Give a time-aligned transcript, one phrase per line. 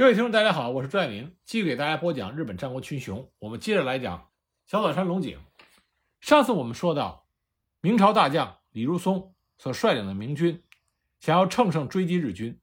[0.00, 3.30] 各位听众，大家好，我是朱爱明，继续给大家播讲日本战国群雄。
[3.38, 4.30] 我们接着来讲
[4.64, 5.38] 小早川龙井。
[6.22, 7.28] 上次我们说到，
[7.82, 10.64] 明朝大将李如松所率领的明军
[11.18, 12.58] 想要乘胜追击日军，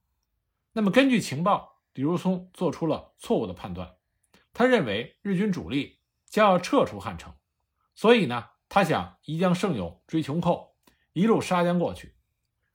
[0.73, 3.97] 那么根据情报，李如松做出了错误的判断，
[4.51, 7.31] 他认为日军主力将要撤出汉城，
[7.93, 10.75] 所以呢，他想一将胜勇追穷寇，
[11.13, 12.15] 一路杀将过去。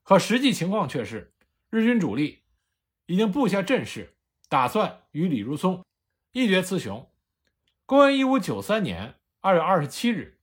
[0.04, 1.34] 可实际情况却是，
[1.68, 2.44] 日军主力
[3.06, 4.16] 已经布下阵势。
[4.52, 5.82] 打算与李如松
[6.32, 7.10] 一决雌雄。
[7.86, 10.38] 公元一五九三年二月二十七日，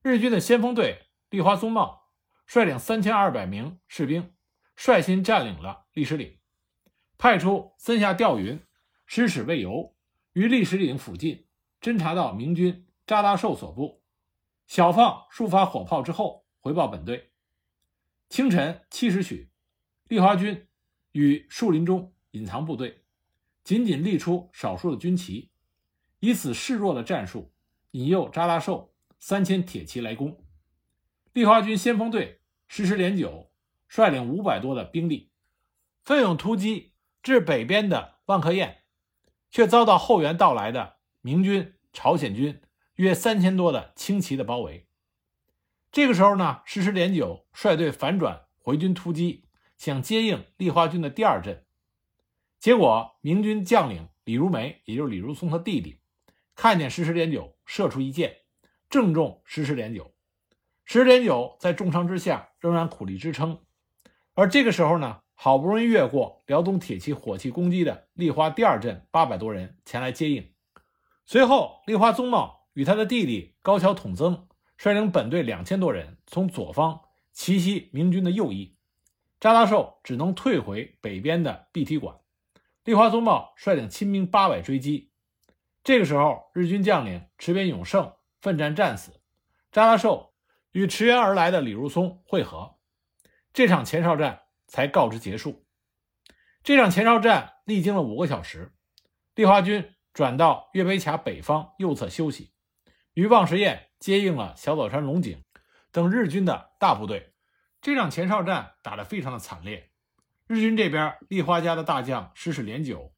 [0.00, 2.08] 日军的先锋队立花宗茂
[2.46, 4.32] 率领三千二百名士兵，
[4.74, 6.38] 率先占领了历史岭，
[7.18, 8.58] 派出森下调云、
[9.04, 9.94] 师使魏由
[10.32, 11.46] 于历史岭附近
[11.78, 14.02] 侦察到明军扎达寿所部，
[14.66, 17.32] 小放数发火炮之后，回报本队。
[18.30, 19.50] 清晨七时许，
[20.08, 20.66] 立花军
[21.10, 23.01] 与树林中隐藏部队。
[23.64, 25.50] 仅仅立出少数的军旗，
[26.20, 27.52] 以此示弱的战术，
[27.92, 30.44] 引诱扎拉寿三千铁骑来攻。
[31.32, 33.50] 立花军先锋队石师连九
[33.88, 35.30] 率领五百多的兵力，
[36.04, 38.78] 奋勇突击至北边的万客堰，
[39.50, 42.60] 却遭到后援到来的明军、朝鲜军
[42.96, 44.88] 约三千多的轻骑的包围。
[45.90, 49.44] 这个时候呢，石师连九率队反转回军突击，
[49.76, 51.64] 想接应立花军的第二阵。
[52.62, 55.98] 结果，明军将领李如梅，也就是李如松他弟弟，
[56.54, 58.36] 看见石师连九射出一箭，
[58.88, 60.14] 正中石师连九。
[60.84, 63.58] 石师连九在重伤之下仍然苦力支撑。
[64.34, 70.48] 而这个时候呢，好不容易越过辽东铁骑火器攻击的立花第二阵八百多人前来接应。
[71.26, 77.00] 随后，立花宗茂与他的弟弟高桥统增率领本队两千多人从左方
[77.32, 78.76] 奇袭明军的右翼，
[79.40, 82.20] 扎达寿只能退回北边的碧提馆。
[82.84, 85.12] 立花宗茂率领亲兵八百追击，
[85.84, 89.20] 这个时候，日军将领池边永胜奋战战死，
[89.70, 90.34] 扎拉寿
[90.72, 92.78] 与驰援而来的李如松会合，
[93.52, 95.64] 这场前哨战才告知结束。
[96.64, 98.74] 这场前哨战历经了五个小时，
[99.36, 102.52] 立花军转到岳飞卡北方右侧休息，
[103.14, 105.44] 于望石堰接应了小早川龙井
[105.92, 107.32] 等日军的大部队。
[107.80, 109.91] 这场前哨战打得非常的惨烈。
[110.52, 113.14] 日军这边，立花家的大将石使连九、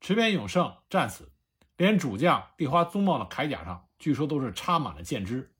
[0.00, 1.30] 池边永胜战死，
[1.76, 5.52] 连主将立花宗茂的铠甲上，据说都是插满了箭枝。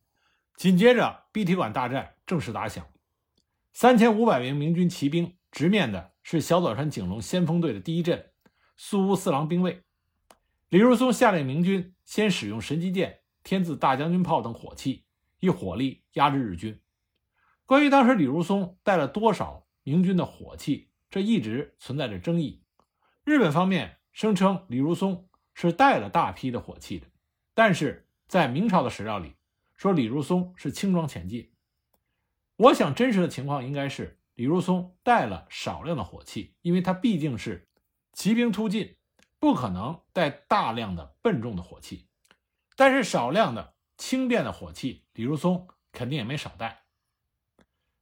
[0.57, 2.87] 紧接着，碧提馆大战正式打响，
[3.75, 8.31] 三千五百名明军骑兵直面的是小早川景隆先锋队的第一阵
[8.79, 9.85] 苏屋四郎兵卫。
[10.71, 15.05] 李如松下令明军先使用神机箭、天字大将军炮等火器，
[15.41, 16.81] 以火力压制日军。
[17.67, 20.89] 关于当时李如松带了多少明军的火器？
[21.11, 22.63] 这一直存在着争议。
[23.25, 27.07] 日本方面声称李如松是带了大批的火器的，
[27.55, 29.37] 但是在明朝的史料里
[29.77, 31.53] 说李如松是轻装前进。
[32.57, 37.69] 我想真实的情况应该是李如松带了少量的火器，因为他毕竟是
[38.13, 38.97] 骑兵突进，
[39.39, 42.09] 不可能带大量的笨重的火器。
[42.77, 46.85] 但是少量的轻便的火器，李如松肯定也没少带。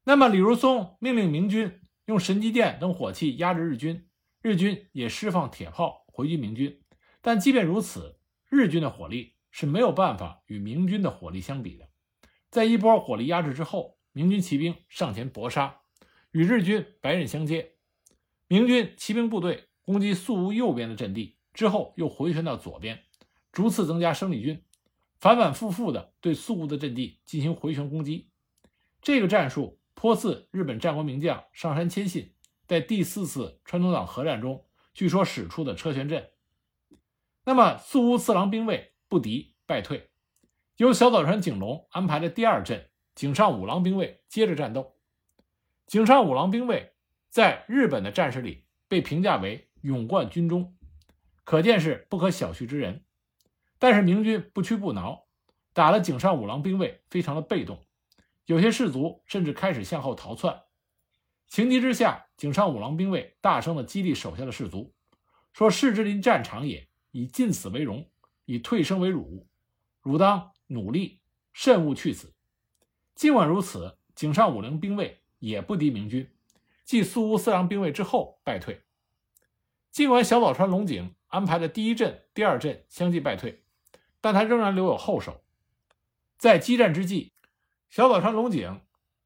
[0.04, 1.80] 那么李如松命令明军。
[2.06, 4.08] 用神机电等火器压制日军，
[4.40, 6.80] 日军也释放铁炮回击明军。
[7.20, 11.88] 但即便如此，日军的火力是没有办法与明军的火力相比的。
[12.48, 15.80] 在一波火力压制之后，明军骑兵上前搏杀，
[16.30, 17.72] 与日军白刃相接。
[18.46, 23.02] 明军骑兵部队攻击宿屋右边的阵地之后，又回旋到左边，
[23.50, 24.62] 逐次增加生力军，
[25.18, 28.30] 反反复复地对宿屋的阵地进行回旋攻击。
[29.02, 29.80] 这个战术。
[29.96, 32.34] 颇似日本战国名将上杉谦信
[32.66, 36.30] 在第四次川东岛合战中据说使出的车旋阵。
[37.44, 40.10] 那么宿屋次郎兵卫不敌败退，
[40.76, 44.96] 由小早川景隆安排的第二阵井上五郎兵卫接着战斗。
[45.86, 46.92] 井上五郎兵卫
[47.30, 50.76] 在日本的战士里被评价为勇冠军中，
[51.44, 53.04] 可见是不可小觑之人。
[53.78, 55.26] 但是明军不屈不挠，
[55.72, 57.82] 打了井上五郎兵卫非常的被动。
[58.46, 60.62] 有些士卒甚至开始向后逃窜，
[61.48, 64.94] 情急之下，井上五郎兵卫大声地激励手下的士卒，
[65.52, 68.08] 说：“士之临战场也，以进死为荣，
[68.44, 69.48] 以退生为辱。
[70.00, 71.20] 汝当努力，
[71.52, 72.32] 慎勿去死。”
[73.16, 76.30] 尽管如此，井上五郎兵卫也不敌明军，
[76.84, 78.82] 继宿屋四郎兵卫之后败退。
[79.90, 83.64] 尽管小早川龙井安排的第一阵、第二阵相继败退，
[84.20, 85.42] 但他仍然留有后手，
[86.38, 87.32] 在激战之际。
[87.88, 88.80] 小早川龙井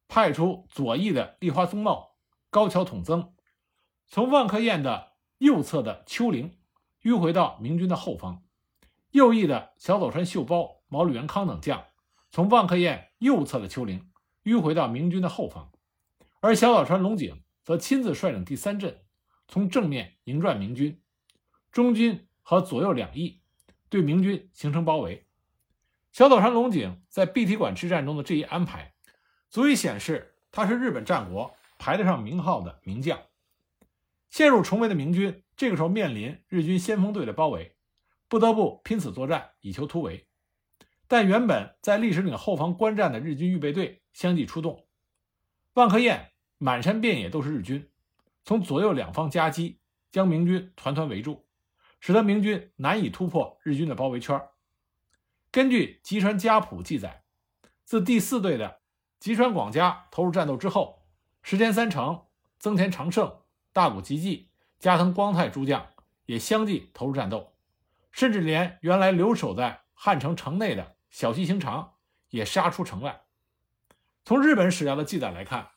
[0.06, 2.16] 派出左翼的立花宗茂、
[2.50, 3.34] 高桥统增，
[4.06, 6.58] 从万客堰的右侧的丘陵
[7.02, 8.42] 迂回到明军的后方，
[9.10, 11.84] 右翼的小早川秀包、毛利元康等将
[12.30, 14.10] 从万克堰右侧的丘陵
[14.44, 15.72] 迂回到明军的后方，
[16.40, 19.02] 而小早川龙井则亲自率领第三阵
[19.48, 21.02] 从正面迎战明军，
[21.72, 23.40] 中军和左右两翼
[23.88, 25.26] 对明军形成包围。
[26.12, 28.94] 小早川龙井在碧提馆之战中的这一安排，
[29.48, 33.20] 足以显示他是日本战国排得上名号的名将。
[34.28, 37.76] 陷入重围的明军，这个时候面临日军先锋队的包围，
[38.28, 40.26] 不得不拼死作战以求突围。
[41.06, 44.86] 但原本在历史岭后方观战的日军预备队相继出动，
[45.74, 47.88] 万科宴满山遍野都是日军，
[48.44, 49.80] 从左右两方夹击，
[50.10, 51.46] 将明军团团围住，
[52.00, 54.40] 使得明军难以突破日军的包围圈。
[55.52, 57.24] 根据吉川家谱记载，
[57.84, 58.82] 自第四队的
[59.18, 61.04] 吉川广家投入战斗之后，
[61.42, 62.26] 石田三成、
[62.58, 63.38] 增田长胜。
[63.72, 64.50] 大谷吉继、
[64.80, 65.90] 加藤光太诸将
[66.26, 67.54] 也相继投入战斗，
[68.10, 71.94] 甚至连原来留守在汉城城内的小西行长
[72.30, 73.22] 也杀出城外。
[74.24, 75.70] 从日本史料的记载来看，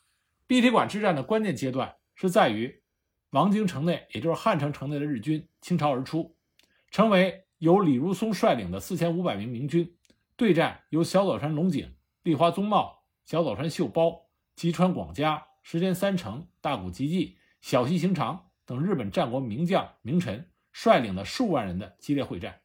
[0.47, 2.83] 碧提馆之战的关键阶段是在于
[3.29, 6.35] 王京城内，也就是汉城城内的日军倾巢而出，
[6.89, 9.95] 成为由李如松率领的四千五百名明军
[10.35, 17.37] 对战由小早川龙井、立花宗茂、小早川秀包、吉川广家、石田三成、大谷吉继。
[17.61, 22.59] 小西行长等日本战国名将名臣率领的数万人的激烈会战，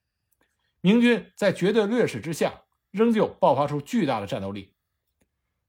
[0.81, 4.75] 明军在绝对劣势之下，仍旧爆发出巨大的战斗力。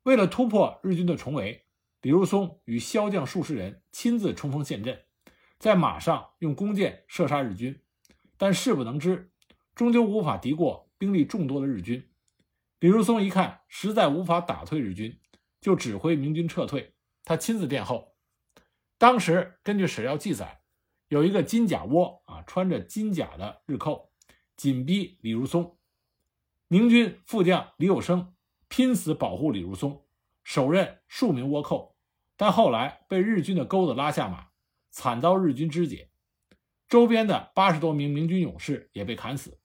[0.02, 1.66] 为了突破日军的重围，
[2.02, 5.00] 李如松与骁将数十人亲自冲锋陷阵，
[5.60, 7.80] 在马上用弓箭射杀日军，
[8.40, 9.34] 但势不能支，
[9.76, 12.10] 终究无法敌过兵力众多的日军。
[12.80, 15.20] 李如松一看实在无法打退日军，
[15.60, 16.94] 就指挥明军撤退，
[17.26, 18.16] 他亲自殿后。
[18.98, 20.62] 当时根据史料记载，
[21.10, 24.14] 有一个金甲倭啊，穿着金甲的日寇，
[24.56, 25.78] 紧逼李如松。
[26.70, 28.34] 明军副将李有生
[28.70, 30.06] 拼死保护李如松，
[30.46, 31.98] 手刃数名倭寇，
[32.38, 34.48] 但后来被日军的钩子拉下马，
[34.92, 36.09] 惨遭日军肢解。
[36.90, 39.60] 周边的八十多名明军勇士也被砍死。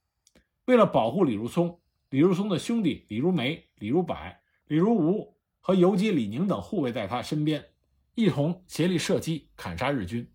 [0.66, 1.80] 为了保护李如松，
[2.10, 4.14] 李如松的兄弟李如梅、李如柏、
[4.66, 7.64] 李如吴和游击李宁等护卫在他身边。
[8.14, 10.30] 一同协力射击，砍杀日军。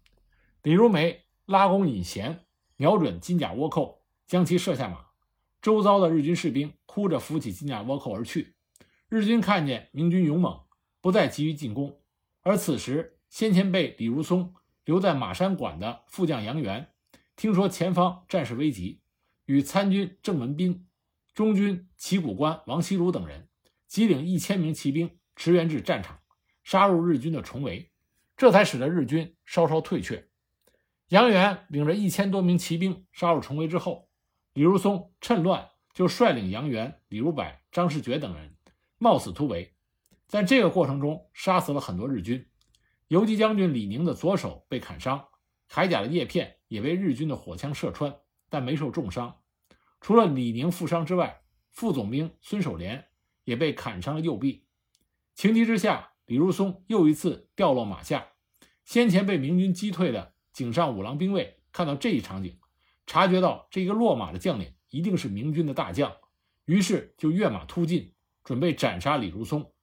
[0.64, 2.46] 李如梅拉弓引弦，
[2.76, 5.06] 瞄准金甲倭寇，将其射下马。
[5.62, 8.56] 周遭的日军士兵哭着扶起金甲倭寇而去。
[9.08, 10.60] 日军看见明军勇猛，
[11.02, 12.02] 不再急于进攻。
[12.42, 14.56] 而此时，先前被李如松
[14.90, 16.92] 留在马山馆的副将杨元，
[17.36, 19.02] 听说前方战事危急，
[19.46, 20.88] 与参军郑文彬、
[21.36, 23.50] 中军旗鼓官王希儒等人，
[23.86, 26.18] 即领一千名骑兵驰援至战场。
[26.64, 27.92] 杀入日军的重围，
[28.36, 30.28] 这才使得日军稍稍退却。
[31.10, 34.10] 杨元领着一千多名骑兵杀入重围之后，
[34.54, 38.56] 李如松趁乱就率领杨元、李如柏、张世爵等人
[38.98, 39.76] 冒死突围，
[40.26, 42.44] 在这个过程中杀死了很多日军。
[43.10, 45.28] 游击将军李宁的左手被砍伤，
[45.70, 48.16] 铠甲的叶片也被日军的火枪射穿，
[48.50, 49.42] 但没受重伤。
[50.00, 51.42] 除了李宁负伤之外，
[51.72, 53.10] 副总兵孙守廉
[53.44, 54.66] 也被砍伤了右臂。
[55.36, 56.14] 情急之下。
[56.30, 58.34] 李如松又一次掉落马下，
[58.86, 62.60] 先前被明军击退的井上五郎兵卫看到这一场景，
[63.08, 66.16] 察觉到这个落马的将领一定是明军的大将，
[66.66, 69.74] 于是就跃马突进，准备斩杀李如松。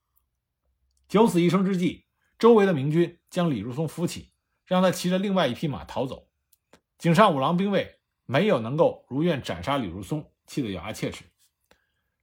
[1.08, 2.05] 九死一生之际，
[2.38, 4.30] 周围的明军将李如松扶起，
[4.64, 6.28] 让他骑着另外一匹马逃走。
[6.98, 11.24] 井上五郎兵卫没有能够如愿斩杀李如松，气得咬牙切齿。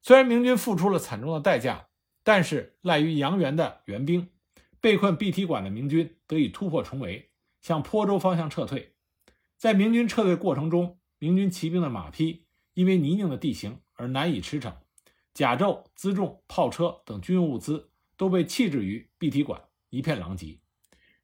[0.01, 1.87] 虽然明军付出了惨重的代价。
[2.25, 4.29] 但是赖于杨元的援兵，
[4.79, 7.29] 被困碧提馆的明军得以突破重围，
[7.59, 8.93] 向坡州方向撤退。
[9.57, 14.71] 在明军撤退过程中，明军骑兵的马匹因为泥泞的地形而难以驰骋，
[15.33, 19.61] 甲胄、辎重、炮车等军用物资都被弃置于碧提馆，
[19.93, 20.59] 一片狼藉。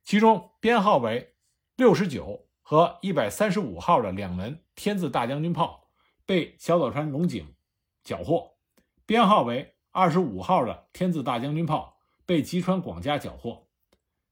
[0.04, 1.36] 其中编号为
[1.76, 5.90] 六十九和一百三十五号的两门天字大将军炮
[6.26, 7.56] 被小早川龙井
[8.04, 8.58] 缴获，
[9.06, 9.76] 编号为。
[9.92, 13.68] 二十五号的天字大将军炮被吉川广家缴获，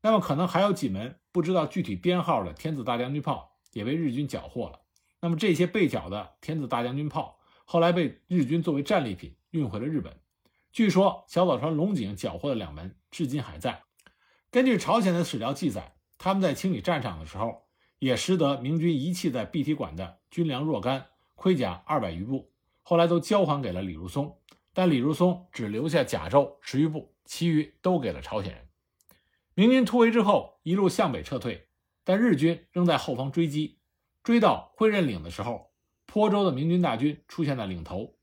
[0.01, 4.82] 那么可能还有几门不知道具体编号的天字大将军炮也被日军缴获了。
[5.20, 10.15] 那么这些被缴的天字大将军炮后来被日军作为战利品运回了日本。
[10.72, 13.87] 据说小早川龙井缴获的两门至今还在。
[14.57, 17.67] 根据朝鲜的史料记载，他们在清理战场的时候，
[17.99, 24.41] 也识得明军遗弃在碧提馆的军粮若干、盔甲二百余部，后来都交还给了李如松。
[24.73, 28.67] 但李如松只留下甲胄十余部，其余都给了朝鲜人。
[29.53, 31.67] 明军突围之后，一路向北撤退，
[32.03, 33.77] 但日军仍在后方追击。
[34.23, 35.71] 追到会任岭的时候，
[36.07, 38.17] 坡州的明军大军出现在岭头。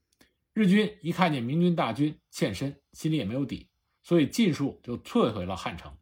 [0.53, 3.69] 日军一看见明军大军欠身，心里也没有底，
[4.03, 5.97] 所以尽数就退回了汉城。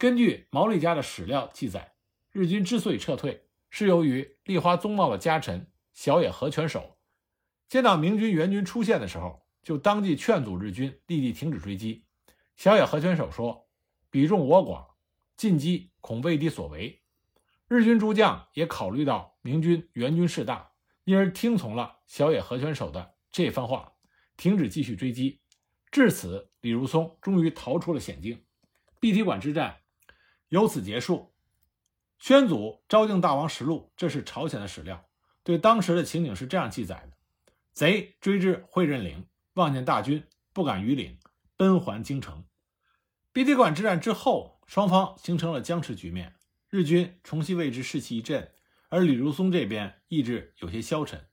[0.00, 1.92] 根据毛利家的史料记载，
[2.32, 6.96] 日军之所以撤退，是由于立花宗茂的家臣小野和泉守
[7.68, 12.06] 见到明军援军出现的时候，就当即劝阻日军立即停止追击。
[12.56, 13.68] 小野和泉守说
[14.08, 14.94] ：“彼众我寡，
[15.36, 17.02] 进击恐为敌所为。”
[17.68, 20.72] 日军诸将也考虑到明军援军势大，
[21.04, 23.16] 因而听从了小野和泉守的。
[23.30, 23.92] 这番话，
[24.38, 25.42] 停止继续追击，
[25.90, 28.46] 至此，李如松终于逃出了险境，
[28.98, 29.79] 碧提馆之战
[30.50, 31.32] 由此结束。
[32.18, 32.56] 宣祖
[32.88, 35.08] 《昭靖大王实录》，这是朝鲜的史料，
[35.42, 37.16] 对当时的情景是这样记载的：
[37.72, 41.18] 贼追至会任岭，望见大军，不敢逾岭，
[41.56, 42.44] 奔还京城。
[43.32, 46.34] 碧提馆之战之后，双方形成了僵持局面，
[46.68, 48.52] 日军重新为之士气一振，
[48.88, 51.26] 而李如松这边意志有些消沉。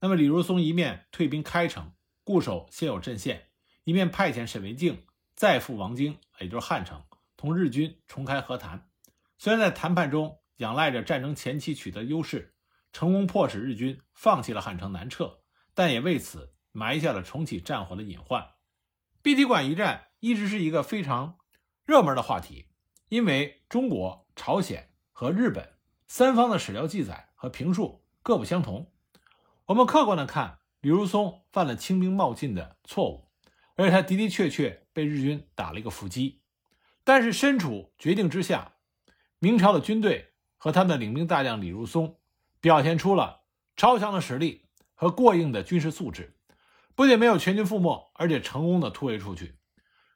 [0.00, 1.94] 那么，李如松一面退兵开城，
[2.24, 3.48] 固守现有阵线，
[3.84, 7.02] 一面派遣沈维敬再赴王京，也就是汉城，
[7.36, 8.88] 同日军重开和谈。
[9.38, 12.54] 虽然在谈判中仰赖着战争前期取得优势，
[12.92, 15.40] 成功迫使日军放弃了汉城南撤，
[15.74, 18.54] 但也为此埋下了重启战火的隐患。
[19.20, 21.38] 碧提馆一战一直是一个非常
[21.84, 22.68] 热门的话题，
[23.08, 25.74] 因为中国、朝鲜和日本
[26.06, 28.92] 三方的史料记载和评述各不相同。
[29.66, 33.28] 我们客观的看，李如松犯了轻兵冒进的错误，
[33.74, 36.42] 而且他的的确确被日军打了一个伏击。
[37.06, 38.72] 但是身处绝境之下，
[39.38, 42.18] 明朝的军队和他们的领兵大将李如松
[42.60, 43.44] 表现出了
[43.76, 46.36] 超强的实力和过硬的军事素质，
[46.96, 49.54] 不仅没有全军覆没，而且成功的突围出去。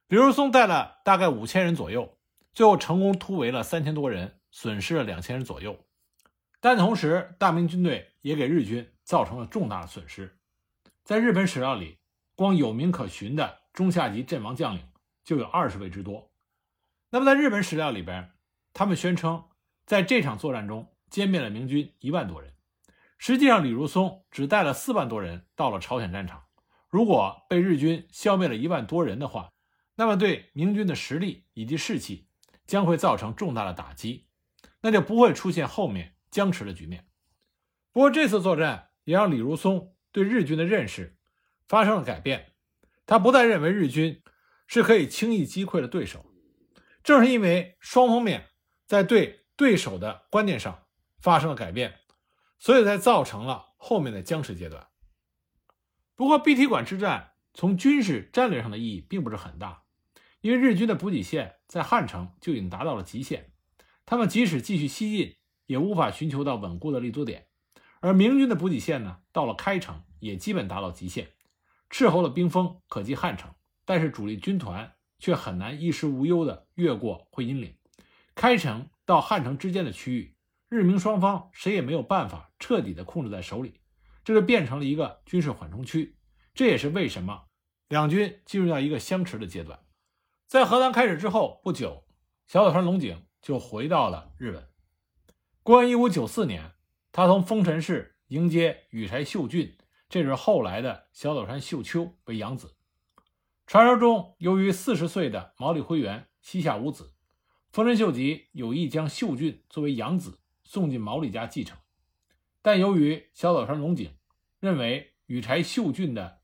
[0.08, 2.18] 李如松带了大概五千人左右，
[2.52, 5.78] 最后成功突围了三千多人，损失了两千人左右。
[6.60, 8.92] 但同时，大明军队也给日军。
[9.02, 10.38] 造成了重大的损失，
[11.02, 11.98] 在日本史料里，
[12.36, 14.84] 光有名可循的中下级阵亡将领
[15.24, 16.29] 就有二十位之多。
[17.10, 18.32] 那么，在日本史料里边，
[18.72, 19.48] 他们宣称
[19.84, 22.54] 在这场作战中歼灭了明军一万多人。
[23.18, 26.44] 实际上，李如松只带了四万多人到了朝鲜战场。
[26.88, 29.52] 如果被日军消灭了一万多人的话，
[29.96, 32.28] 那么对明军的实力以及士气
[32.66, 34.28] 将会造成重大的打击，
[34.80, 37.06] 那就不会出现后面僵持的局面。
[37.92, 38.88] 不过，这次作战。
[39.04, 41.16] 也让李如松对日军的认识
[41.66, 42.52] 发生了改变，
[43.06, 44.22] 他不再认为日军
[44.68, 46.29] 是可以轻易击溃的对手。
[47.02, 48.48] 正是因为双方面
[48.86, 50.86] 在对对手的观念上
[51.18, 52.00] 发生了改变，
[52.58, 54.88] 所以才造成了后面的僵持阶段。
[56.14, 59.84] 不过，碧提馆之战从军事战略上的意义并不是很大，
[60.40, 63.52] 因为日军的补给线在汉城就已经达到了极限，
[64.04, 67.48] 他们即使继续西进，也无法寻求到稳固的立足点。
[68.00, 71.32] 而明军的补给线呢，到了开城也基本达到极限，
[71.88, 73.54] 斥候的兵锋可及汉城，
[73.84, 77.76] 但是主力军团却很难衣食无忧地越过会阴岭。
[78.34, 80.34] 开城到汉城之间的区域，
[80.68, 83.80] 日明双方谁也没有办法彻底的控制在手里，
[84.24, 86.16] 这就变成了一个军事缓冲区。
[86.54, 87.44] 这也是为什么
[87.88, 89.78] 两军进入到一个相持的阶段。
[90.46, 92.04] 在和谈开始之后不久，
[92.46, 94.68] 小岛川龙井就回到了日本。
[95.62, 96.72] 公元一五九四年。
[97.12, 99.76] 他从丰臣氏迎接羽柴秀俊，
[100.08, 102.76] 这是后来的小岛川秀秋为养子。
[103.66, 107.12] 传说中，由于四十岁的毛利辉元膝下无子，
[107.70, 111.78] 丰臣秀吉有意将秀俊作为养子送进毛利家继承。
[112.62, 114.12] 但由于小岛川龙井
[114.58, 116.40] 认为羽柴秀俊的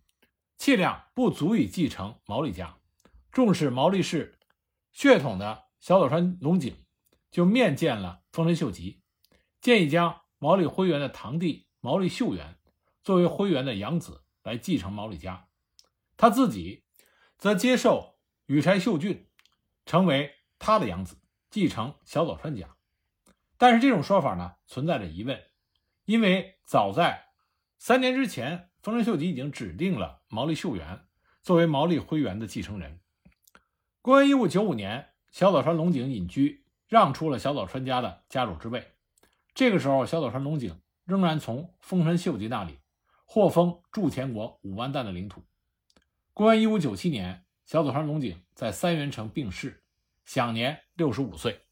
[0.56, 2.78] 气量不足以继承毛利家，
[3.30, 4.38] 重视毛利氏
[4.92, 6.74] 血统的小岛川龙井
[7.30, 9.02] 就面见了丰臣秀吉，
[9.60, 10.22] 建议将。
[10.38, 12.58] 毛利辉元的堂弟毛利秀元
[13.02, 15.48] 作为辉元的养子来继承毛利家，
[16.18, 16.84] 他自己
[17.38, 19.25] 则接受羽柴秀俊
[19.86, 21.16] 成为他的养子，
[21.48, 22.76] 继承小早川家。
[23.56, 25.42] 但是这种说法呢存在着疑问，
[26.04, 27.28] 因为早在
[27.78, 31.06] 三年之前，丰臣秀吉已经指定了毛利秀元
[31.40, 33.00] 作为毛利辉元的继承人。
[34.02, 38.92] 公元一五九五年，小早川龙井隐居，让出了小早川家的家主之位。
[39.54, 42.78] 这个时候，小岛川龙井仍然从丰臣秀吉那里
[43.24, 45.42] 获封筑前国五万石的领土。
[46.34, 49.82] 公元一五九七年，小岛川龙井在三原城病逝，
[50.24, 51.62] 享年六十五岁。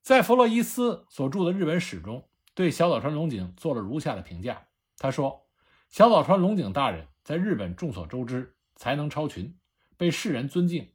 [0.00, 5.46] 在弗洛伊斯所著的日本史中，对小岛川龙井做了如下的评价：他说，
[5.90, 9.54] 小岛川龙井大人在日本众所周知，才能超群，
[9.98, 10.90] 被世人尊敬。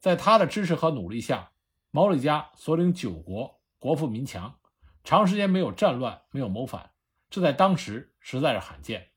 [0.00, 1.52] 在他的支持和努力下，
[1.90, 4.58] 毛利家所领九国，国富民强。
[5.02, 6.90] 长时间没有战乱，没有谋反，
[7.30, 9.09] 这在当时实在是罕见。